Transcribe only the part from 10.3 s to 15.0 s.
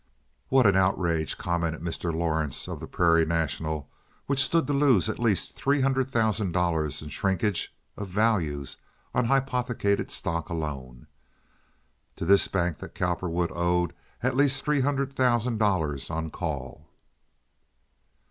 alone. To this bank that Cowperwood owed at least three